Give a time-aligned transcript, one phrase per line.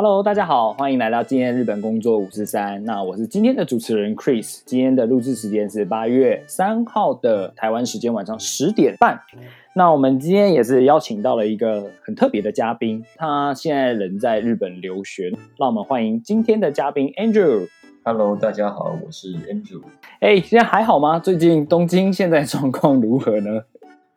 [0.00, 2.84] Hello，大家好，欢迎来到今天的日本工作五十三。
[2.84, 9.20] 那我是今天的主持人 Chris，今天的录制时间是八月三号的台湾时间晚上十点半。
[9.74, 15.32] 那我们今天也是邀请到了一个很特别的嘉宾，他现在人在日本留学。
[15.58, 17.66] 让我们欢迎今天的嘉宾 Andrew。
[18.04, 19.82] Hello，大家好，我是 Andrew。
[20.20, 21.18] 哎，现在还好吗？
[21.18, 23.62] 最近东京现在状况如何呢？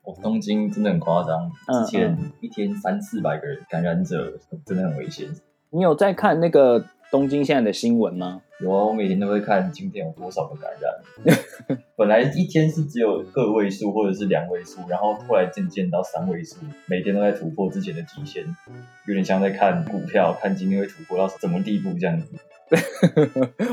[0.04, 4.32] 哦，东京真的很夸张，嗯之前一天三四百个人感染者，
[4.64, 5.26] 真的很危险。
[5.74, 8.42] 你有在看那个东京现在的新闻吗？
[8.60, 11.78] 有啊，我每天都会看今天有多少个感染。
[11.96, 18.44] 本来一天是只有个位数或者是两位数，然后后来渐渐到三位数，每天都在突破之前的极限，
[19.06, 22.26] 有点像在看股票，看今天会突破到什么地步这样子。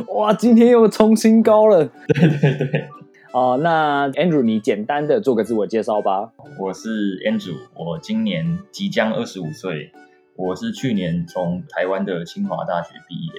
[0.16, 1.86] 哇，今天又冲新高了。
[2.08, 2.88] 对对对，
[3.34, 6.32] 哦、那 Andrew，你简单的做个自我介绍吧。
[6.58, 9.92] 我是 Andrew，我今年即将二十五岁，
[10.40, 13.34] 我是去年从台湾的清华大学毕业，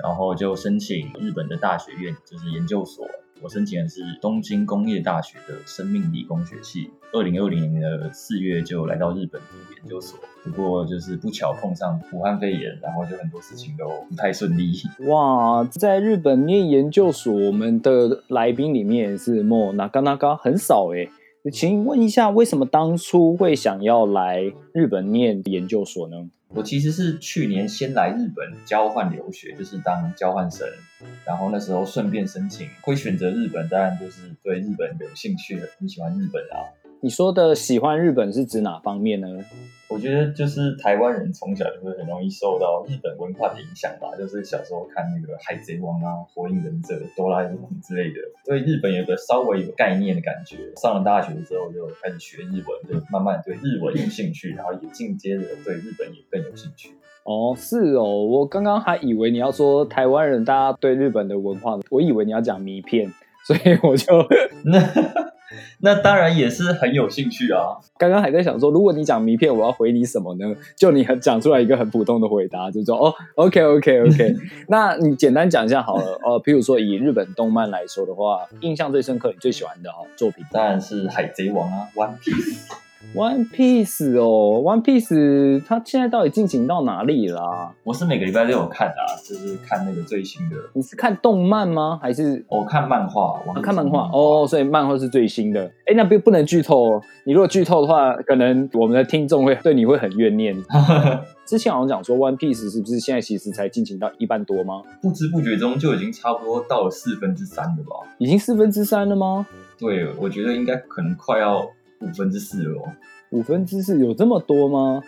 [0.00, 3.04] 然后就申请日本的大学院，就是研究所。
[3.42, 6.88] 我申请的是东京工业大学的生命理工学系。
[7.12, 14.72] 二零二零年的四月就来到日本读研究所，不过就是不巧碰上武汉肺炎，然后就很多事情都不太顺利。
[15.08, 21.10] 哇，在日本念研究所，我们的来宾里面是莫那嘎那嘎很少诶。
[21.52, 26.28] 请问一下，为什么当初会想要来日本念研究所呢？
[26.48, 30.66] 我其实是去年先来日本交换留学，就是当交换生，
[31.24, 36.64] 然后那时候顺便申请，会选择日本，当然就是对日本有兴趣，很喜欢日本啊。
[37.00, 39.28] 你说的喜欢日本是指哪方面呢？
[39.88, 50.56] 我觉得就是台湾人从小就会很容易受到日本文化的影响吧，就是小时候看那个《海贼王》啊、《火影忍者》、《哆啦 A 梦》之类的，对日本有个稍微有概念的感觉。
[50.76, 56.90] 上了大学之后就开始学日文，就慢慢对日文有兴趣，然后也进阶的对日本也更有兴趣。
[57.22, 63.12] 哦，是哦，我刚刚还以为你要说台湾人大家对日本的文化，我以为你要讲迷片，
[63.46, 64.12] 所以我就
[65.80, 67.78] 那那当然也是很有兴趣啊。
[67.96, 70.54] 刚刚还在想说，如果你讲名片，我要回你什么呢？
[70.76, 74.36] 就你很讲出来一个很普通的回答，就说哦，OK OK OK，
[74.68, 76.18] 那你简单讲一下好了。
[76.24, 82.85] 呃，譬如说以日本动漫来说的话，印象最深刻、你最喜欢的哦作品当然是海贼王啊，One Piece。
[83.14, 90.56] ，One Piece 哦，One Piece 它现在到底进行到哪里啦、我是每个礼拜都有看的啊，就是看那个最新的。
[90.74, 91.98] 你是看动漫吗？
[92.02, 94.46] 还是我看漫画，我啊看漫画哦？
[94.48, 95.64] 所以漫画是最新的。
[95.86, 97.02] 哎，那不不能剧透哦。
[97.24, 100.56] 你如果剧透的话，可能我们的听众会对你会很怨念。
[101.46, 104.82] 之前好像讲说 One Piece 是不是现在其实才进行到一半多吗？
[105.00, 108.04] 不知不觉中就已经差不多到了四分之三了吧？
[108.18, 109.46] 已经四分之三了吗？
[109.78, 111.70] 对，我觉得应该可能快要
[112.00, 112.92] 五分之四哦。
[113.30, 115.02] 五分之四有这么多吗？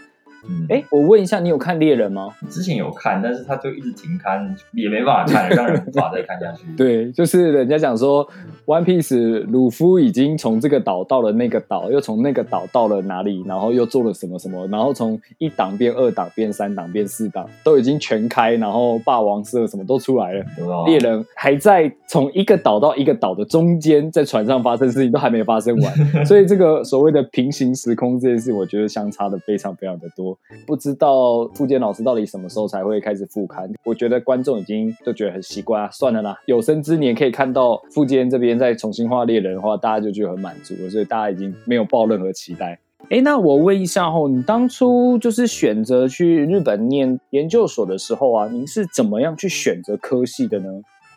[0.47, 2.29] 嗯，哎，我问一下，你有看猎人吗？
[2.49, 6.65] 之前有看，但是他就一直停刊，也没办法看了， 让人无法再看下去。
[6.77, 8.29] 对，就是人家讲说
[8.67, 20.45] One Piece 鲁夫已经从这个岛到了那个岛，又从那个岛到了哪里，然后又做了什么什么，然后从一档变二档变三档变四档，都已经全开，然后霸王色什么都出来了。
[20.87, 25.95] 猎人还在从一个岛到一个岛的中间，在船上发生事情都还没发生完，
[26.25, 30.28] 所以这个所谓的平行时空这件事，我觉得相差的非常非常的多。
[30.67, 33.71] 不知道富坚老师到底什么时候才会开始复刊？
[33.85, 42.79] 我觉得观众已经都觉得很习惯啊，算了啦，有生之年可以看到富坚这边再重新画猎人的话，大家就觉得很满足了，所以大家已经没有抱任何期待。
[43.11, 50.67] 哎，那我问一下吼，你当初就是选择去日本念研究所的时候啊，您是怎么样去选择科系的呢？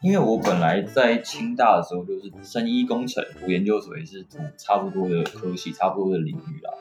[0.01, 6.71] 因为我本来在清大的时候就是生医工程，读研究所也是读差不多的科系，差不多的领域啦。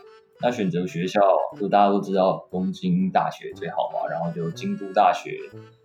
[0.43, 1.21] 那选择学校，
[1.59, 5.39] 就大家都知道东京大学最好嘛，然后就京都大学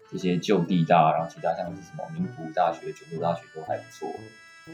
[0.10, 4.10] 这些旧地大，然后其他像是什么名古屋大学、九州大学都还不错。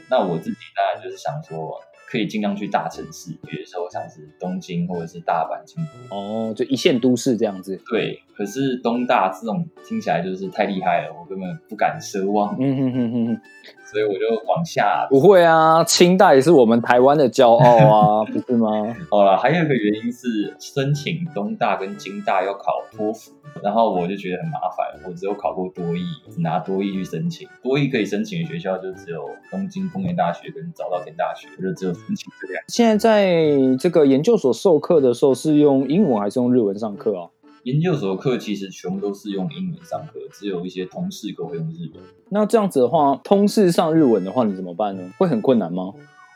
[0.10, 6.16] 那我自己当然就是想说，可以尽量去大城市，比如说像是东京或者是大阪、京都。
[6.16, 7.82] 哦，就一线都市这样子。
[7.90, 12.56] 对，可是东大这种听起来就是太厉害了，我根本不敢奢望。
[12.60, 13.42] 嗯哼哼哼哼，
[13.92, 15.06] 所以我就往下。
[15.10, 18.70] 不会啊，清大也是我们台湾的骄傲啊， 不是吗？
[19.10, 32.64] 好了，还有一个原因是申请东大跟京大要考托福，然后我就觉得很麻烦，我只有考过多艺，只拿多艺去申请，多艺可以申请的学校就只有东京工业大学跟早稻田大学，就只有申请这两。
[32.68, 37.28] 现在在这个研究所授课的时候是用英文还是用日文上课啊？
[37.64, 42.04] 研究所课其实全部都是用英文上课，只有一些通识课会用日文。
[42.30, 45.14] 那这样子的话，通识上日文的话，你怎么办呢？
[45.18, 45.94] 会很困难吗？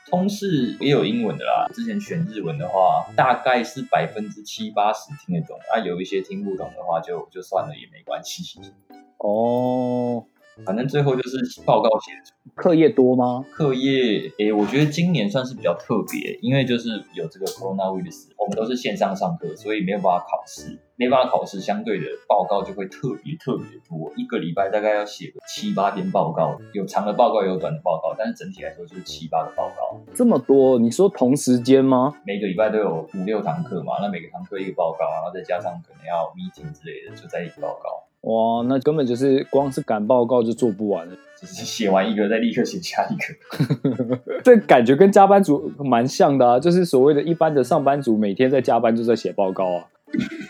[0.08, 1.68] 通识也有英文的啦。
[1.74, 8.60] 之前选日文的话，大概是百分之七八十听得懂，啊，有一些听不懂的话，就就算了也没关系。
[9.18, 10.26] 哦，
[10.64, 12.34] 反正最后就是报告写出。
[12.54, 13.44] 课业多吗？
[13.52, 30.00] 课业，诶，我觉得今年算是比较特别，因为就是有这个 coronavirus，我们都是线上上课，所以没有办法考试，没办法考试，相对的报告就会特别特别多，一个礼拜大概要写个七八篇报告，有长的报告，有短的报告，但是整体来说就是七八个报告。
[30.14, 30.80] 这么多？
[30.80, 32.14] 你说同时间吗？
[32.26, 38.06] 每个礼拜都有五六堂课嘛，那每个堂课一个报告，然后再加上可能要 meeting 之类的，就在一个报告。
[38.26, 44.20] 哇，那根本就是光是赶报告就做不完了， 只是写完一个再立刻写下一个。
[44.44, 49.86] 这感觉跟加班族蛮像的啊，就是所谓的一般的上班族，每天在加班就在写报告啊。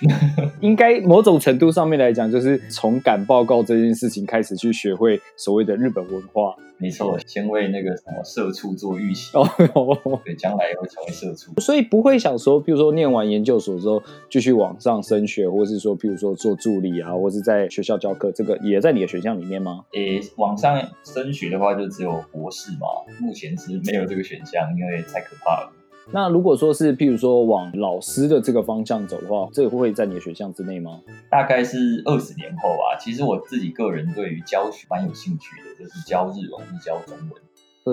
[0.61, 6.55] 应该某种程度上面来讲，就是从赶报告这件事情开始去学会所谓的日本文化。
[6.77, 9.47] 没错，先为那个什么社畜做预习，哦
[10.25, 11.53] 对，将来也会成为社畜。
[11.61, 19.85] 所以不会想说，比如说念完研究所之后继续往上升学，或是说，譬如说做助理啊，或是在学校教课，这个也在你的选项里面吗？
[19.93, 22.87] 诶，往上升学的话，就只有博士嘛，
[23.19, 25.71] 目前是没有这个选项，因为太可怕了。
[26.11, 31.01] 那如果说是譬如说往老师的这个方向走的话，这会在你的选项之内吗？
[31.29, 32.97] 大概是二十年后吧。
[32.99, 37.41] 其实我自己个人对于教学蛮有兴趣的，就是教日文、教中文。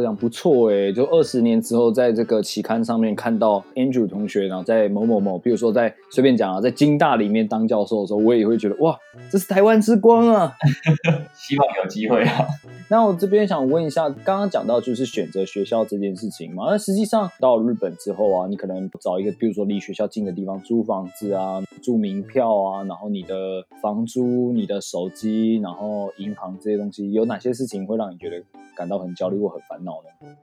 [0.01, 8.99] 这样不错哎，就二十年之后，在这个期刊上面看到 Andrew 同学，然后在某某某，比如说在随便讲啊，在京大里面当教授的时候，我也会觉得哇，
[9.31, 10.55] 这是台湾之光啊！
[11.37, 12.47] 希望有机会啊。
[12.89, 28.43] 那我这边想问一下，刚刚讲到就是选择学校这件事情嘛，那实际上到日本之后啊，你可能找一个，比如说离学校近的地方租房子啊，住民票啊，然后你的房租、你的手机，然后银行这些东西，有哪些事情会让你觉得
[28.75, 29.82] 感到很焦虑或很烦？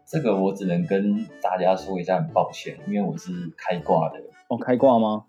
[0.05, 4.15] 这个我只能跟大家说一下，很抱歉，因为我是开挂的。
[4.47, 5.23] 哦，开挂吗？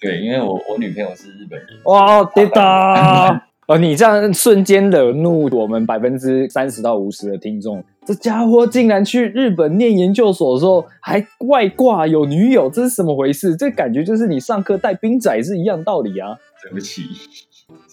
[0.00, 1.68] 对，因为我我女朋友是日本人。
[1.84, 2.60] 哇，对的。
[3.68, 7.84] 哦，你这样瞬间惹怒我们百分之三十到五十的听众。
[8.04, 13.54] 这家伙竟然去日本念研究所的时候还外挂有女友，这是什么回事？
[13.54, 16.36] 这感觉就是你上课带兵仔是一样道理啊。
[16.62, 17.02] 对不起。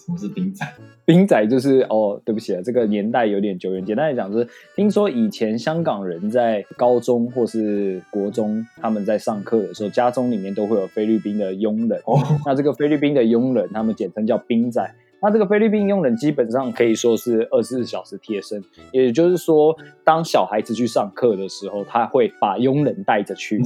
[0.08, 0.66] 什么是兵仔？
[1.04, 3.84] 兵仔就是哦，对不起啊，这个年代有点久远。
[3.84, 12.00] 简单来讲，就是听说以前香港人在高中或是国中，他们在上课的时候，家中里面都会有菲律宾的佣人。
[12.06, 14.82] 哦，那这个菲律宾的佣人，他们简称叫兵仔。
[15.20, 23.60] 那这个菲律宾佣人基本上可以说是二十四小时贴身，也就是说，当小孩子去上课的时候，他会把佣人带着去。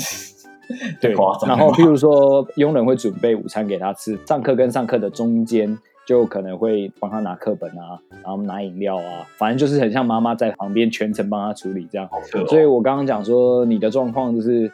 [1.01, 1.13] 对，
[1.47, 5.79] 然后譬如说，佣人会准备午餐给他吃，上课跟上课的中间。
[6.07, 12.09] 就可能会帮他拿课本啊，然后拿饮料啊，反正就是很像妈妈在旁边全程帮他处理这样。
[12.49, 14.71] 所以我刚刚讲说你的状况就是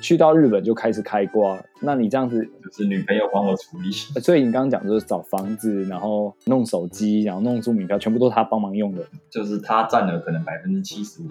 [0.00, 3.90] 去到日本就开始开挂，那你这样子就是女朋友帮我处理。
[4.20, 9.04] 所以你刚刚讲就是找房子，然后弄手机，然后弄住名票，全部都是他帮忙用的。
[9.30, 11.26] 就是他占了可能百分之七十五。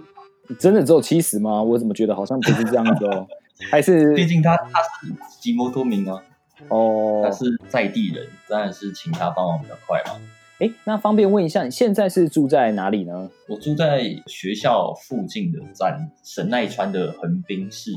[0.58, 1.62] 真的只有七十吗？
[1.62, 3.28] 我怎么觉得好像不是这样子哦？
[3.70, 6.22] 还是毕竟他他是吉摩多名啊。
[6.70, 10.20] 哦，他是在地人，当然是请他帮忙比较快嘛。
[10.60, 13.30] 哎，那方便问一下，你现在是住在哪里呢？
[13.48, 17.92] 我住在学校附近的站神奈川的横滨市。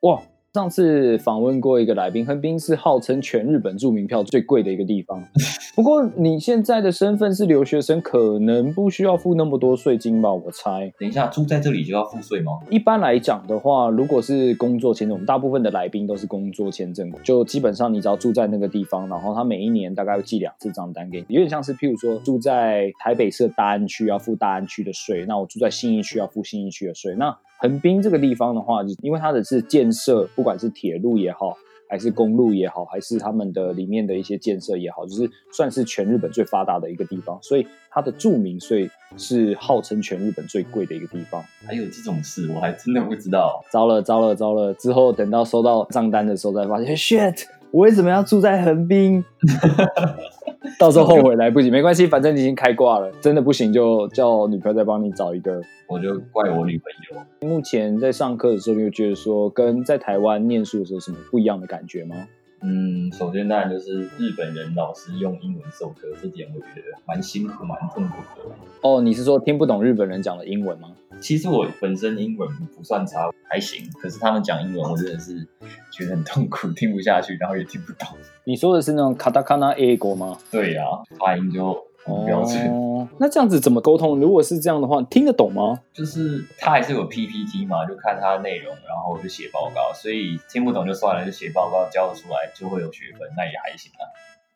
[0.00, 0.22] 哇。
[0.52, 5.18] 上次访问过一个来宾，横滨是号称全日本住民票最贵的一个地方。
[5.74, 10.30] 不过你现在的身份是留学生，可能不需要付那么多税金吧？
[10.30, 10.92] 我猜。
[10.98, 12.52] 等一下，住在这里就要付税吗？
[12.68, 27.38] 一般来讲的话，如果是工作签证，我们大部分的来宾都是工作签证，就基本上你只要住在那个地方，然后他每一年大概会寄两次账单给你，有点像是譬如说住在台北市大安区要付大安区的税，那我住在信义区要付信义区的税，那。
[27.62, 31.56] 横滨这个地方的话，就因为它的是建设，不管是铁路也好，
[31.88, 41.40] 还是公路也好，还是他们的里面的一些建设也好，就是算是全日本最发达的一个地方，所以它的住民税是号称全日本最贵的一个地方。
[41.64, 43.64] 还有这种事，我还真的不知道。
[43.70, 44.74] 糟了，糟了，糟了！
[44.74, 49.24] 之后等到收到账单的时候，再发现，shit，我为什么要住在横滨？
[50.78, 55.60] 到时候后悔来不及，没关系，反正你已经开挂了，真的不行就叫女朋友再帮你找一个。
[55.86, 57.48] 我就怪我女朋友。
[57.48, 62.16] 目前在上课的时候，你有觉得说跟在台湾念书的时候什么不一样的感觉吗？
[62.64, 68.54] 嗯，首先当然就是日本人老师用英文授课，这点我觉得蛮辛苦、蛮痛苦的。
[68.82, 70.90] 哦，你是说听不懂日本人讲的英文吗？
[71.20, 73.84] 其实我本身英文不算差，还行。
[74.00, 75.46] 可是他们讲英文，我真的是
[75.90, 78.08] 觉得很痛苦， 听不下去，然后也听不懂。
[78.44, 80.38] 你说的是那种卡塔卡纳 A 国吗？
[80.50, 80.84] 对呀、
[81.18, 81.72] 发音就
[82.04, 82.68] 很标准。
[82.68, 84.18] 哦，那这样子怎么沟通？
[84.18, 85.78] 如果是这样的话，听得懂吗？
[85.92, 89.92] 就是他还是有 PPT 嘛，就看他的内容，然后就写报告。
[89.94, 94.02] 所以听不懂就算了，就写报告交得出来就会有学分，那也还行啊。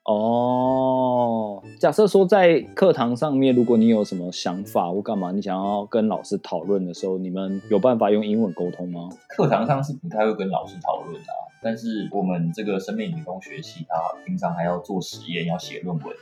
[0.05, 9.09] 哦，假设说在课堂上面，如果你有什么想法或干嘛，你想要跟老师讨论的时候，你们有办法用英文沟通吗？
[9.29, 16.17] 课堂上是不太会跟老师讨论啊，但是我们这个生命理工学系，它平常还要做实验，要写论文，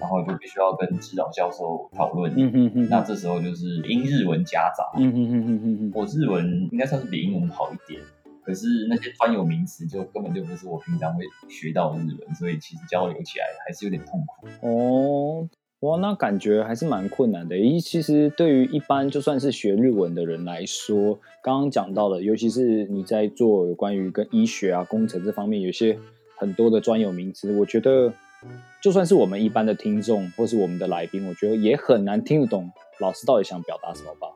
[0.00, 2.32] 然后就必须要跟指导教授讨论。
[2.36, 4.84] 嗯嗯嗯，那这时候就是英日文夹杂。
[4.98, 8.00] 嗯哼哼哼哼哼，我日文应该算是比英文好一点，
[8.44, 14.46] 可是那些专有名词就根本就不是我平常会学到的日文，所以其实交流起来还是有点痛苦。
[14.66, 15.48] 哦，
[15.80, 17.54] 哇，那感觉还是蛮困难的。
[17.56, 25.98] 咦，其实对于一般就算是学日文的人来说，刚刚讲到的，尤其是你在做有关于跟医学啊、工程这方面，有些
[26.36, 28.12] 很多的专有名词，我觉得
[28.81, 34.27] 就算是我们一般的听众或是我们的来宾，我觉得也很难听得懂老师到底想表达什么吧。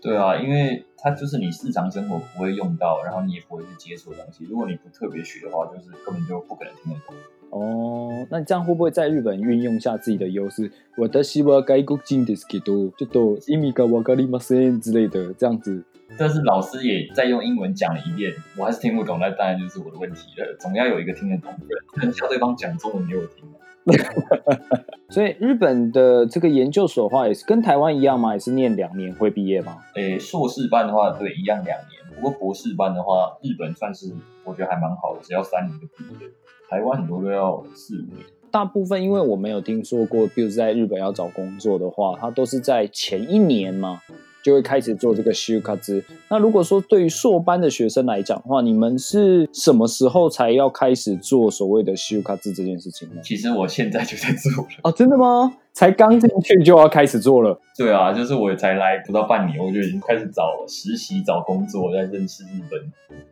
[0.00, 4.44] 对啊，因为它就是你日常生活不会用到，然后你也不会去接触的东西。
[4.44, 7.16] 如果你不特别学的话，就是根本就不可能听得懂。
[7.50, 10.70] 哦，那这样会不会在日本运用下自己的优勢？
[10.96, 15.84] 我的希望外国人ですけど、ちょっと意味がわかりません之类的，这样子。
[16.17, 20.55] 但是老师也再用英文讲了一遍，我还是听不懂，那当然就是我的问题了。
[20.59, 23.57] 总要有一个听得懂的人，不能叫对方讲中文给我听啊。
[25.09, 28.33] 所以日本的这个研究所的话，也是跟台湾一样吗？
[28.33, 29.77] 也是念两年会毕业吗？
[29.95, 32.15] 诶，硕士班的话，对，一样两年。
[32.15, 36.31] 不过博士班的话，日本算是我觉得还蛮好的，只要三年就毕业。
[36.69, 38.25] 台湾很多都要四五年。
[38.49, 43.99] 大部分因为我没有听说过，比如在日本要找工作的话，他都是在前一年嘛，
[44.43, 46.03] 就会开始做这个修卡兹。
[46.29, 53.21] 那如果说对于硕班的学生来讲的话，你们是什么时候才要开始做所谓的修卡兹这件事情呢？
[53.23, 54.69] 其实我现在就在做了。
[54.83, 55.55] 哦，真的吗？
[55.73, 57.59] 才刚进去就要开始做了？
[57.75, 62.79] 对啊，就是我才来不到半年，我就已经开始找实习、找工作，在认识日本。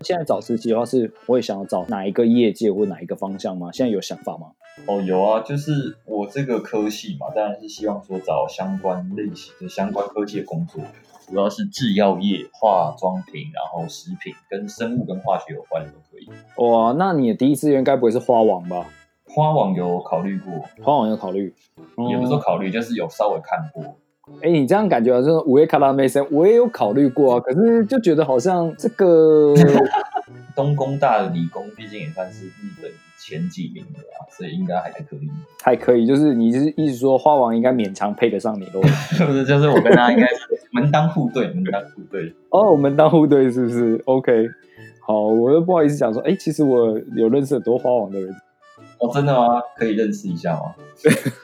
[0.02, 3.70] 现在找实习的话，是会想要找哪一个业界或哪一个方向吗？
[3.72, 4.48] 现在有想法吗？
[4.88, 10.82] 哦，有啊，就是我这个科系嘛，当然是希望说找相关类型的相关科技的工作，
[11.28, 16.28] 主要是制药业、化妆品，然后食品跟生物跟化学有关的都可以。
[16.66, 18.88] 哇，那你的第一志愿该不会是花王吧？
[19.34, 21.54] 花网有考虑过，花王有考虑，
[22.10, 23.84] 也不是说哦考虑，就是有稍微看过。
[24.42, 29.54] 哎、你这样感觉好像五月卡拉梅森，我也有考虑过啊，可是就觉得好像这个
[30.56, 35.30] 东工大的理工毕竟也算是日本前几名的啊，所以应该还可以。
[35.64, 38.82] 还可以，就是你是意思说花王应该勉强配得上你咯？
[39.12, 39.44] 是 不是？
[39.44, 42.34] 就是我跟他应该是门当户对，门当户对。
[42.50, 44.48] 哦，门当户对是不是？OK，
[45.02, 48.34] 好，我又不好意思讲说，哎、其实我有认识很多花王的人，
[49.02, 49.60] 哦，真的吗？
[49.76, 50.76] 可以认识一下吗？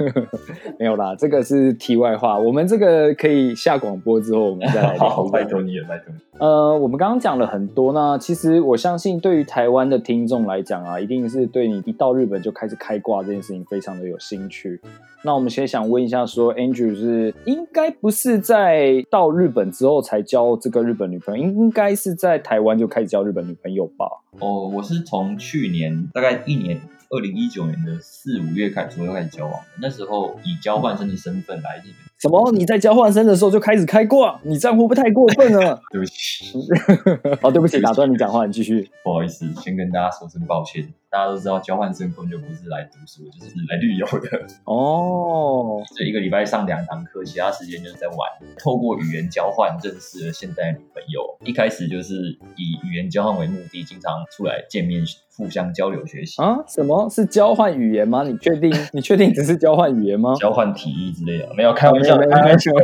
[0.77, 5.09] 没有啦，这个是题外话，我们这个可以下广播之后我们再来聊。
[5.09, 6.19] 好，拜托你了，拜托你。
[6.37, 14.79] 呃，我们刚刚讲了很多，那其实我相信对于台湾的听众来讲啊，一定是对你一到日本就开始开挂这件事情非常的有兴趣。
[15.23, 24.05] 那我们先想问一下说，Andrew 是应该不是在到日本之后才交这个日本女朋友，应应该是在台湾就开始交日本女朋友吧？
[24.39, 26.79] 哦，我是从去年大概一年，
[27.09, 29.63] 二零一九年的四五月开始左右开始交往。
[29.81, 31.95] 那时候以交换生的身份来日本。
[32.19, 32.51] 什么？
[32.51, 34.39] 你在交换生的时候就开始开挂？
[34.43, 35.79] 你这样会不会太过分了？
[35.91, 36.45] 对不起，
[37.41, 38.89] 哦，对不起，打断你讲话，你继续。
[39.03, 40.91] 不好意思，先跟大家说声抱歉。
[41.09, 44.45] 大家都知道，交换生根本就不是来读书，就是来旅游的。
[44.65, 48.17] 哦，这一个礼拜上两堂课，其他时间就是在玩。
[48.61, 51.37] 透过语言交换认识了现在的女朋友。
[51.45, 55.01] 一开始就是以语言交换为目的，经常出来见面，
[55.37, 58.23] 互相交流学习，啊，什么是交换语言吗？
[58.23, 58.73] 你确定？
[58.91, 60.33] 你确定只是交换语言吗？
[60.39, 61.47] 交换体育之类的。
[61.55, 62.71] 没有开玩笑，开玩笑。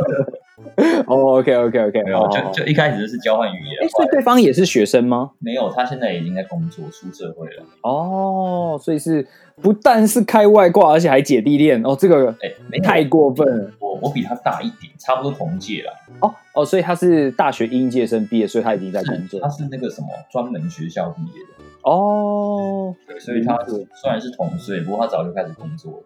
[1.06, 3.88] 哦，OK，OK，OK，没有，就就一开始就是交换语言哎，。
[3.88, 5.32] 所以对方也是学生吗？
[5.40, 7.64] 没有，他现在已经在工作，出社会了。
[7.82, 9.26] 哦，所以是
[9.60, 15.92] 不但是开外挂，而且还姐弟恋哦，这个哎，没太过分了我我比他大一点，差不多同届了。
[16.20, 22.94] 哦哦，所以他是大学应届生毕业，所以他已经在工作他是那个什么专门学校毕业的，哦。
[23.06, 25.98] 对，所以他是虽然是同岁，不过他早就开始工作了。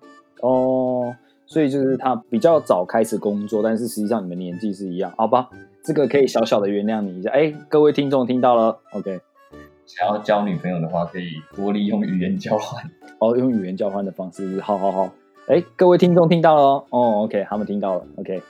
[0.43, 1.17] 哦，
[1.47, 5.49] 所以就是他比较早开始工作，但是实际上你们年纪是一样，好吧？
[5.83, 7.31] 这个可以小小的原谅你一下。
[7.31, 9.21] 哎，各位听众听到了，OK。
[9.87, 12.85] 想要交女朋友的话，可以多利用语言交换。
[13.21, 15.11] 哦，用语言交换的方式，好好好。
[15.47, 16.85] 哎，各位听众听到了哦。
[16.91, 18.43] 哦，OK，他们听到了，OK。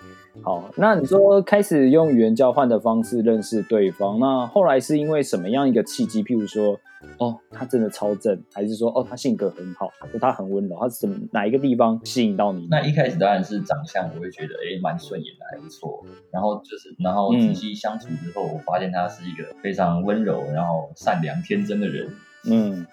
[0.43, 6.23] 好，那你说开始用语言交换的方式认识对方，那后来是因为什么样一个契机？
[6.23, 6.79] 譬如说，
[7.19, 12.69] 哦，他真的超正，还是说，哦，他性格很好，或他很温柔，他是什么哪一个地方吸引到你？
[12.71, 16.05] 那一开始当然是长相，我会觉得哎，蛮顺眼的，还不错。
[16.31, 22.09] 然后就是，然后仔细相处之后，我发现他是一个非常温柔，然后善良天真的人。
[22.49, 22.87] 嗯，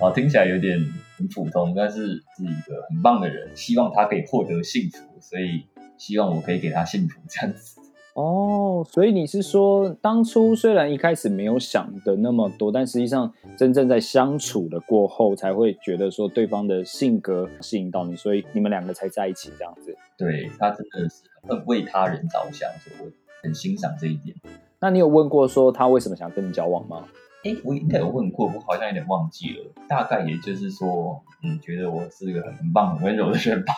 [0.00, 0.78] 哦，听起来有点
[1.18, 3.54] 很普通，但是是一个很棒的人。
[3.54, 5.66] 希望他可以获得幸福，所以。
[6.00, 7.78] 希望我可以给他幸福，这样子。
[8.14, 19.94] 哦，所以你是说，当初虽然一开始没有想的那么多，但实际上真正在相处的过后，才会觉得说对方的性格吸引到你，所以你们两个才在一起这样子。
[20.16, 24.34] 对他真的是很为他人着想，所以我很欣赏这一点。
[24.80, 27.04] 那你有问过说他为什么想跟你交往吗？
[27.42, 29.72] 哎，我应该有问过，我好像有点忘记了。
[29.88, 33.74] 大概也就是说，嗯，觉得我是一个很棒、很温柔的人吧。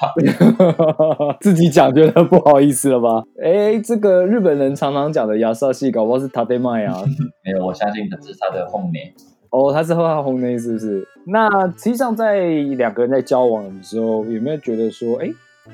[1.40, 3.22] 自己讲觉得不好意思了吧？
[3.40, 7.04] 哎，这个日本人常常讲的亚萨西，搞不好是他的麦啊。
[7.44, 9.14] 没有，我相信他是他的红内。
[9.50, 11.06] 哦，他是他红内是不是？
[11.26, 15.30] 那实际上在两个人在交往的时候，有没有觉得说，哎，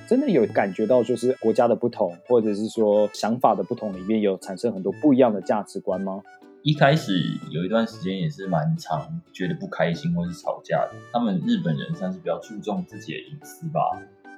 [0.07, 6.21] 真的有感觉到就是国家的不同，或者是说想法的不同里面有产生很多不一样的价值观吗？
[6.63, 7.13] 一开始
[7.51, 10.95] 有一段时间也是蛮常觉得不开心或是吵架的。
[11.13, 13.81] 他们日本人算是比较注重自己的隐私吧。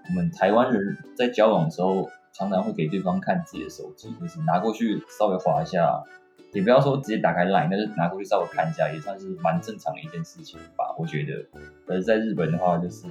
[0.09, 6.05] 我们台湾人在交往的时候，常常会给对方看自己的手机，就是拿过去稍微划一下，
[6.53, 10.95] 也不要说直接打开 Line，但是拿过去稍微看一下，也算是蛮正常的一件事情吧。
[10.99, 11.47] 我觉得，
[11.89, 13.07] 而在日本的话，就是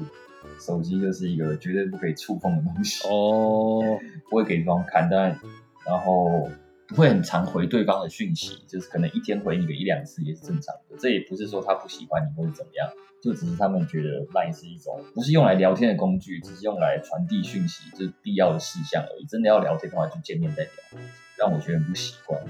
[0.59, 3.81] 手机就是一个绝对不可以触碰的东西哦，
[4.29, 5.37] 不会给对方看，但
[5.85, 6.47] 然后。
[6.89, 10.97] 不会很常回对方的讯息，就是可能一天回你个一两次也是正常的。
[10.97, 12.89] 这也不是说他不喜欢你或者怎么样，
[13.21, 19.25] 就只是他们觉得 LINE 是一种不是用来聊天的工具，只是用来传递讯息，就是必要的事项而已。
[19.25, 20.71] 真的要聊天的话，就见面再聊，
[21.37, 22.41] 让我觉得很不习惯。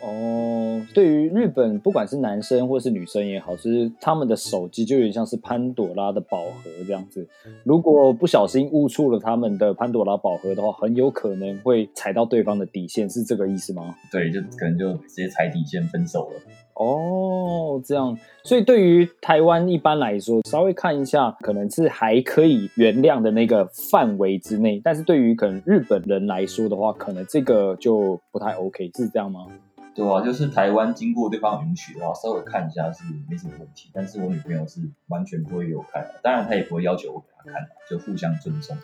[0.00, 7.26] 哦，对于日本，不管是男生或是女生也好，是他们的手机就有点像是潘朵拉的宝盒这样子。
[7.64, 13.94] 如果不小心误触了他们的潘朵拉宝盒的话，很有可能会踩到对方的底线，是这个意思吗？
[14.10, 16.40] 对，就可能就直接踩底线分手了。
[16.74, 24.80] 哦，这样，所以对于台湾一般来说，稍微看一下，可能是还可以原谅的那个范围之内。
[24.82, 29.46] 但是对于可能日本人来说的话，可能这个就不太 OK，是这样吗？
[29.94, 33.90] 对啊，就是台湾经过对方允许的话，稍微看一下是没什么问题。
[33.92, 38.76] 但是我女朋友是完全不会给我看的，当然她也不会要求我给她看，就互相尊重。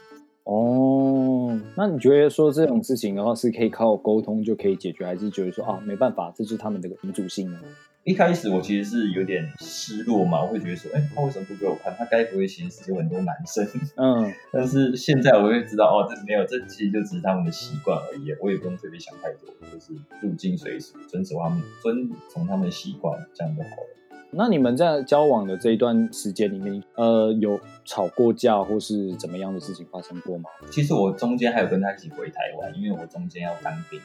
[0.45, 7.61] 哦，那你觉得说这种事情的话，是可以靠沟通就可以解决，还是觉得说啊没办法，这是他们的民主性呢？
[8.03, 11.95] 一开始我其实是有点失落嘛，我会觉得说，哎，他为什么不给我看？
[11.99, 13.63] 他该不会其实有很多男生？
[13.97, 24.00] 嗯， 但是现在我会知道，哦，这没有，这其实就只是他们的习惯而已，我也不用特别想太多，就是入境随俗，遵守他们，遵从他们的习惯，这样就好了。
[24.33, 30.49] 那你们在交往的这一段时间里面，呃，有吵过架或是怎么样的事情发生过吗？
[30.71, 34.01] 其实我中间还有跟他一起回台湾，因为我中间要当兵，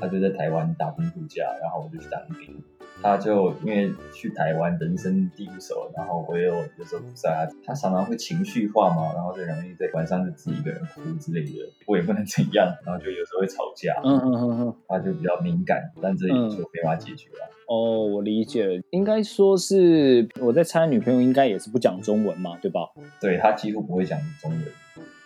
[0.00, 2.62] 他就在台湾打工度假，然后我就去当兵。
[3.02, 11.52] 他就因为去台湾人生地不熟，然后我又有时候不在他，他常常会情绪化嘛，然后就容易在晚上就自己一个人哭之类的，
[11.86, 17.50] 我也不能怎样，然后就有时候会吵架，嗯嗯嗯嗯，他就比较敏感，但这也就没法解决了。
[17.68, 22.80] 哦，我理解了，应该说是我在猜女朋友应该也是不讲中文嘛，对吧？
[23.20, 24.60] 对他几乎不会讲中文，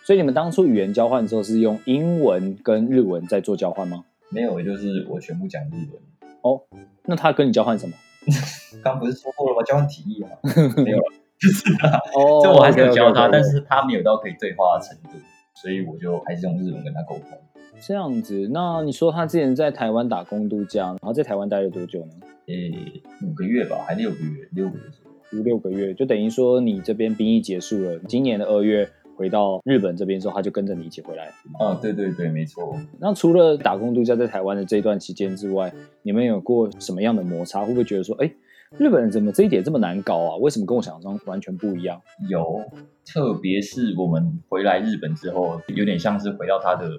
[0.03, 4.03] 所以你们当初语言交换的时候是用英文跟日文在做交换吗？
[4.29, 6.01] 没有，就是我全部讲日文。
[6.41, 6.61] 哦，
[7.05, 7.93] 那他跟你交换什么？
[8.83, 9.63] 刚不是说过了吗？
[9.63, 10.29] 交换体液吗？
[10.83, 11.03] 没有了，
[11.39, 11.73] 就是
[12.15, 15.17] 哦， 这我还是有教他，但是他没有到可以对话的程度，
[15.55, 17.37] 所以我就还是用日文跟他沟通。
[17.81, 22.11] 这样子，那你说他之前在台湾打工度假，然后在台湾待了多久呢？
[22.47, 28.89] 诶，五个月吧，还六个月，六个月左右，五六个月，就等于说你这边兵役结束了，今年的二月。
[29.21, 31.27] 回到日本这边之后，他就跟着你一起回来。
[31.59, 32.75] 啊，对对对，没错。
[32.99, 37.61] 那除了打工度假在台湾的这一段期间之外，你们有过什么样的摩擦？
[37.61, 38.31] 会不会觉得说，哎，
[38.77, 40.35] 日本人怎么这一点这么难搞啊？
[40.37, 42.01] 为什么跟我想象中完全不一样？
[42.29, 42.63] 有，
[43.05, 46.89] 特别是我们回来日本之后，有点像是回到他的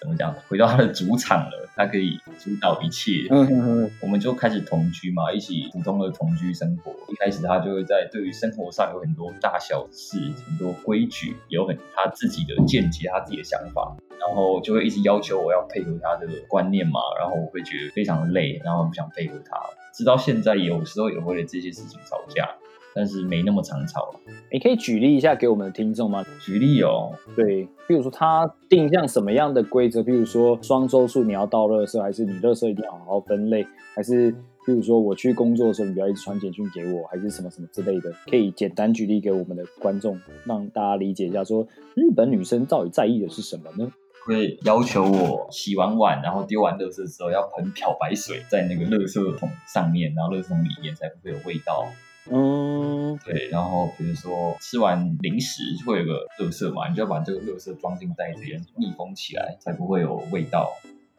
[0.00, 3.26] 怎么讲，回到他的主场了，他可以主导一切。
[3.30, 6.92] 嗯嗯嗯，我们就开始同居嘛，一起普通的同居生活。
[7.08, 19.58] 一开始他就会在对于生活上有很多大小事、很多规矩，有很他自己的见解、他自己的想法，然后就会一直要求我要配合他的观念嘛，然后我会觉得非常累，然后不想配合他。
[19.94, 22.48] 直到现在，有时候也会为了这些事情吵架，
[22.94, 24.14] 但是没那么常吵。
[24.52, 26.22] 你可以举例一下给我们的听众吗？
[26.44, 34.30] 举例哦，对，比如说他定向什么样的规则，比如说双周数你要倒垃圾，还是你垃圾一定要好好分类，还是
[34.66, 43.90] 比如说我去工作的时候你不要一直传简讯给我，还是什么什么之类的，可以简单举例给我们的观众，让大家理解一下，说日本女生到底在意的是什么呢？
[44.26, 51.86] 会要求我洗完碗，然后丢完垃圾之后要喷漂白水在那个垃圾桶上面，然后垃圾桶里面才不会有味道。
[52.28, 60.72] 嗯，对，然后比如说吃完零食会有个垃圾嘛，你就要把这个垃圾装进袋子里，密封起来，才不会有味道。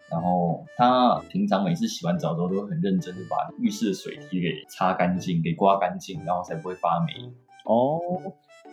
[0.10, 7.14] 然后他平常每次洗完澡之后都会很认真的把浴室的水梯给擦干净，给刮干净，然后才不会发霉。
[7.64, 8.00] 哦，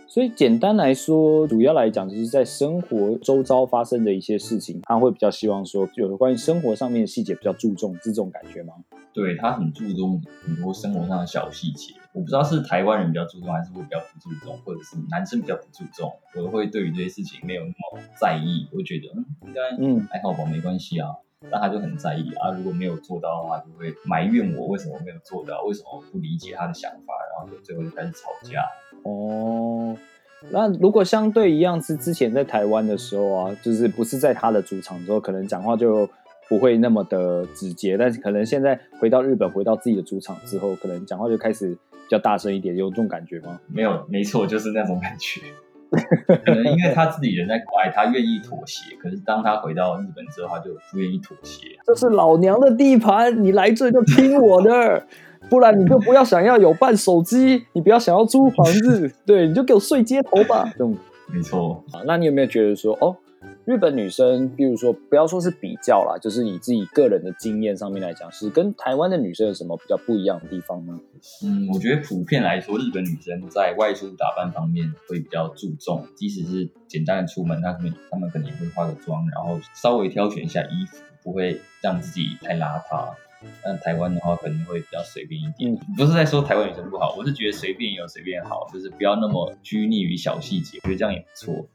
[0.07, 8.75] 所以简单来说，主要来讲就是在生活周遭发生的一些事情，他会比较希望说，有关于生活上面的细节比较注重，是这种感觉吗？
[9.13, 16.13] 对他很注重很多生活上的小细节，我不知道是台湾人比较注重，还是会比较不注重，或者是男生比较不注重。
[16.37, 21.09] 我会对于这些事情没有那么在意，我觉得嗯应该嗯还好吧，没关系啊。
[21.51, 28.65] 但他就很在意啊，如果没有做到的话，就会埋怨我为什么没有做到，为什么不理解他的想法，然后就最后就开始吵架。
[29.05, 29.97] 哦，
[30.51, 36.09] 那如果相对一样是之前在台湾的时候啊，就是不是在他的主场之后，可能讲话就
[36.49, 43.61] 不会那么的直接，但是可能现在回到日本，回到自己的主场之后，可能讲话就开始比较大声一点，有这种感觉吗？
[43.69, 45.41] 没有，没错，就是那种感觉。
[46.27, 51.69] 可能因为他自己人在国外，他愿意妥协，可是当他回到日本之后，他就不愿意妥协。
[51.87, 55.07] 这是老娘的地盘，你来这就听我的，
[55.49, 60.65] 不然你就不要想要有办手机，你不要想要租房子， 对，你就给我睡街头吧。
[60.73, 60.97] 这种
[61.29, 63.17] 没错，啊，那你有没有觉得说，哦，
[63.65, 70.99] 日本女生，比如说不要说是比较啦，就是以自己个人的经验上面来讲，是跟台湾的女生有什么比较不一样的地方呢？
[71.45, 83.15] 嗯，我觉得普遍来说，日本女生在外出打扮方面会比较注重，即使是简单的出门，她可能她们可能也会化个妆，然后稍微挑选一下衣服，不会让自己太邋遢。
[83.63, 85.73] 但台湾的话，可能会比较随便一点。
[85.73, 91.67] 嗯不是在说台湾女生不好，我是觉得随便也有随便好，就是不要那么拘泥于小细节，我觉得这样也不错。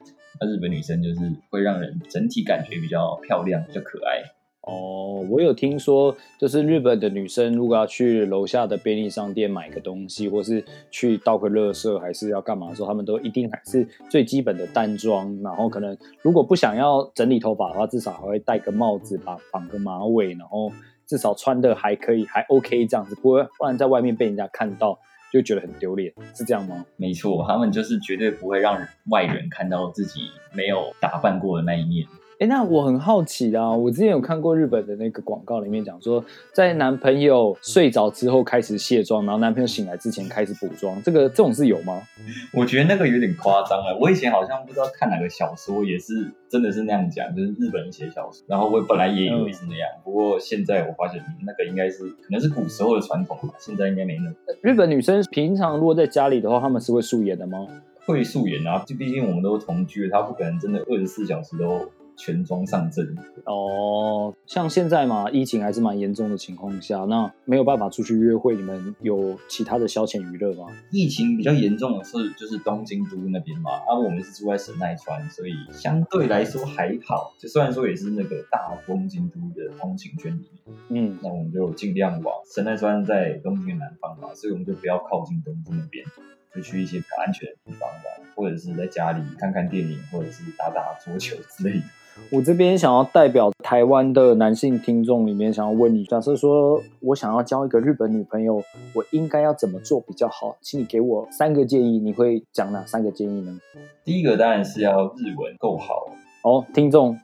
[0.41, 4.23] 那日本女生就是会让人整体感觉比较漂亮、比较可爱。
[4.61, 20.71] 哦，我有听说，就是日本的女生如果要去楼下的便利商店买个东西，或是去倒个垃圾，还是要干嘛的时候，她们都一定还是最基本的淡妆，然后可能如果不想要整理头发的话，至少还会戴个帽子，把绑个马尾，然后
[21.09, 24.99] 至少穿的还可以，还 OK 这样子，不会不然在外面被人家看到
[25.33, 26.85] 就觉得很丢脸，是这样吗？
[26.97, 32.07] 没错，他们就是绝对不会让外人看到自己没有打扮过的那一面。
[32.39, 36.23] 哎，那我很好奇啊，我之前有看过日本的那个广告，里面讲说，
[36.53, 42.01] 在男朋友睡着之后开始卸妆，然后男朋友醒来之前开始补妆，这个这种是有吗？
[42.55, 43.97] 我觉得那个有点夸张了。
[43.99, 48.41] 我以前好像不知道看哪个小说，也是真的是那样讲，就是日本人写小说。
[48.47, 57.67] 然后我本来也以为是那样，不过现在我发现嗯那个应该是可能是古时候的传统吧，现在应该没那么日本女生平常如果在家里的话，她们是会素颜的吗？
[58.05, 58.81] 会素颜啊。
[58.87, 61.85] 就毕竟我们都同居了，他不可能真的二十四小时都
[62.19, 63.17] 全装上阵。
[63.45, 70.67] 哦，像现在嘛，疫情还是蛮严重的情况下，那没有办法出去约会，你们有其他的消遣娱乐吗？
[70.91, 77.33] 疫情比较严重的是就是东京都那边嘛，啊，我们是住在神奈川，所以相对来说还好。
[77.39, 80.45] 就虽然说也是那个大东京都的通勤圈里
[80.89, 86.05] 面，嗯，那我们就尽量往神奈川在东京的南方嘛，所以我们就不要靠近东京那边，
[86.53, 91.83] 就去一些比较安全的地方吧，或者是在家里看看电影，或者是打打桌球之类的。
[92.31, 98.61] 我这边想要代表台湾的男性听众里面，想要问你，假设说我想要交一个日本女朋友，
[98.93, 100.55] 我应该要怎么做比较好？
[100.61, 103.59] 请你给我三个建议，你会讲哪三个建议呢？
[104.03, 106.09] 第一个当然是要日文够好，
[106.43, 107.17] 哦，听众，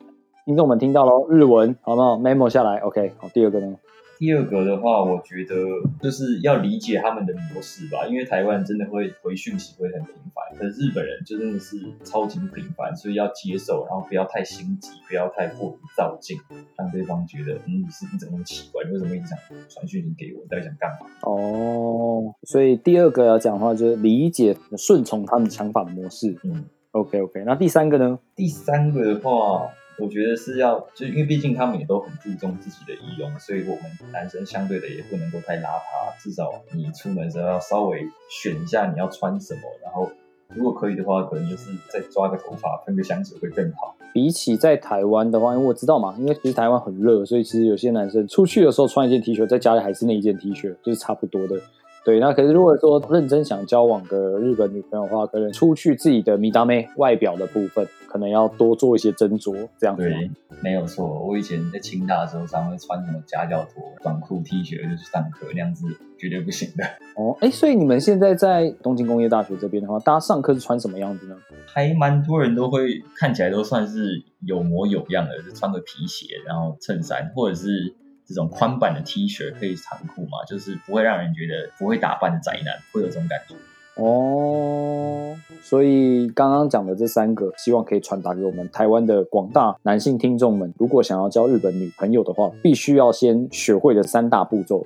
[0.45, 3.11] 听众们听到喽，日文好不好？memo 下来，OK。
[3.17, 3.75] 好，第二个呢？
[4.17, 5.55] 第二个的话，我觉得
[6.01, 16.37] 就是要理解他们的模式吧，因为台湾真的会回讯息会很频繁，可是日本人就真的是超级不频繁，所以要接受，然后不要太心急，不要太过于躁进，
[16.77, 21.07] 让对方觉得嗯你是你怎么那么奇怪，你为什么一直想传讯息给我，你到底想干嘛？
[21.21, 26.37] 哦，所以第二个要讲的话就是理解、顺从他们想法的模式。
[26.43, 28.17] 嗯，OK OK，那第三个呢？
[28.35, 40.09] 第三个的话，我觉得是要，就因为毕竟他们也都很注重自己的仪容，所以我们男生相对的也不能够太邋遢，至少你出门的时候要稍微选一下你要穿什么，然后
[40.49, 43.95] 如果可以的话，可能就是再抓个头发，喷个香水会更好。
[44.13, 51.59] 比起在台湾的话，因为我知道嘛，因为其实台湾很热，所以其实有些男生出去的时候穿一件 T 恤，在家里还是那一件 T 恤，就是差不多的。
[52.05, 60.03] 对，那可是如果说认真想交往个日本女朋友的话，可能出去自己的米达妹外表的部分，可能要多做一些斟酌，这样子。
[60.03, 60.29] 对，
[60.61, 61.25] 没有错。
[61.25, 65.87] 我以前在清大的时候，常会穿什么夹脚拖、短裤、T 恤就去上课，那样子
[66.19, 66.83] 绝对不行的。
[67.17, 71.35] 哦，哎，所以你们现在在东京工业大学这边的话，大家上课是穿什么样子呢？
[71.65, 77.95] 还蛮多人都会看起来都算是有模有样的，就穿个皮鞋，然后衬衫，或者是。
[78.27, 83.55] 这种宽版的 T 恤可以长裤嘛，就是不会让人觉得不会打扮的宅男，会有这种感觉。
[83.95, 94.85] 哦，所以刚刚讲的这三个，希望可以传达给我们台湾的广大男性听众们，如果想要交日本女朋友的话，必须要先学会的三大步骤。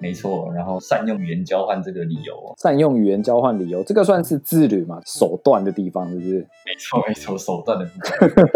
[0.00, 5.00] 没错，然后善用语言交换这个理由，善用语言交换理由，这个算是自律嘛？
[5.04, 6.38] 手段的地方是不是？
[6.64, 7.92] 没错，没错，手段的部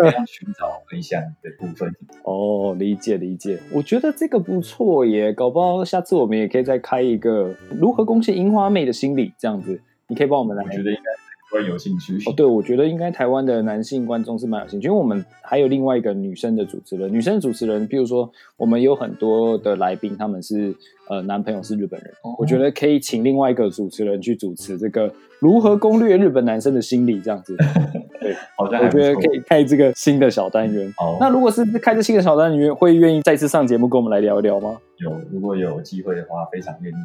[0.02, 1.92] 分， 寻找分享的部分。
[2.24, 10.64] 哦，理解理解，我觉得这个不错耶，搞不好下次我们也可以再开一个如何攻陷樱花妹的心理这样子，你可以帮我们来。
[10.64, 11.02] 我觉得应该。
[11.50, 20.74] 会有兴趣哦，对，我觉得应该台湾的男性观众是蛮有兴趣，因为我们还有另外一个女生的主持人，女生主持人，比如说我们有很多的来宾，他们是
[21.08, 27.56] 呃男朋友是日本人，我觉得可以请另外一个主持人去主持这个如何攻略日本男生的心理这样子。
[28.20, 30.90] 对，好像我觉得可以开这个新的小单元。
[30.96, 34.78] 好，那如果是开这新的小单元，会愿意再次上节目跟我们来聊一聊吗？
[34.96, 36.96] 有，如果有机会的话，非常愿意。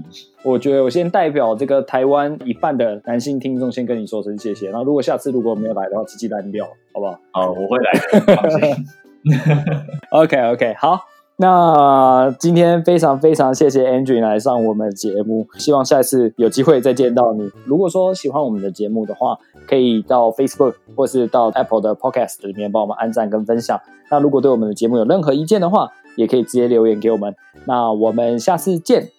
[0.44, 4.70] 我觉得我先代表这个台湾一半的男性听众，先跟你说声谢谢。
[4.70, 7.20] 然后如果下次如果没有来的话，直接单掉，好不好？
[7.32, 8.36] 好，我会来。
[8.36, 8.86] 放心。
[10.12, 11.02] OK OK，好。
[11.42, 17.50] 那今天非常非常谢谢 Andrew 来上我们节目，希望下次有机会再见到你。
[17.64, 23.80] 如果说喜欢我们的节目的话，可以到 Facebook 或是到 Apple 的 Podcast 里面帮我们按赞跟分享。
[24.12, 27.34] 那如果对我们的节目有任何意见的话，也可以直接留言给我们。
[27.64, 29.19] 那我们下次见。